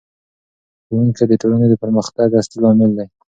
[0.85, 3.07] ښوونکی د ټولنې د پرمختګ اصلي لامل دی.